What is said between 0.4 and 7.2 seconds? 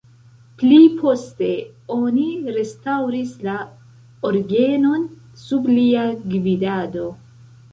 Pli poste oni restaŭris la orgenon sub lia gvidado.